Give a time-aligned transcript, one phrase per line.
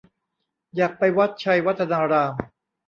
[0.75, 2.31] อยากไปวัดไชยวัฒนาราม